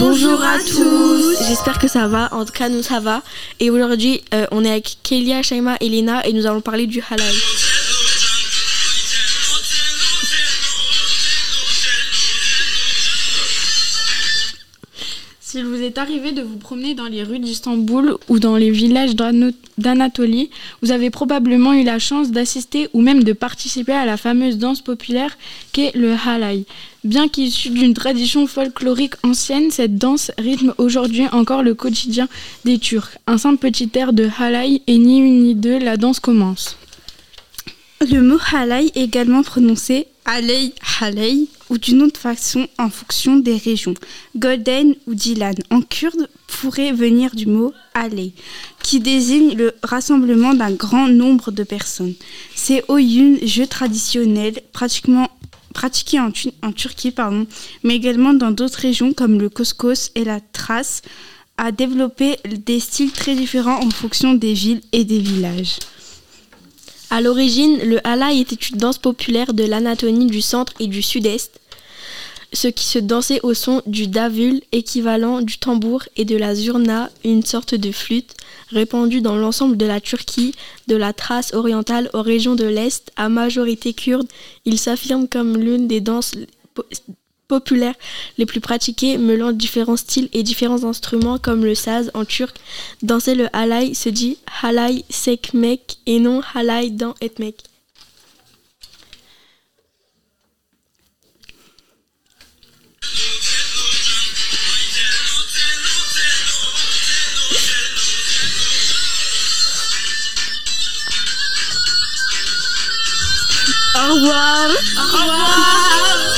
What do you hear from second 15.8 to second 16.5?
est arrivé de